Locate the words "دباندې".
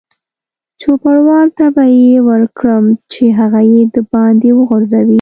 3.95-4.49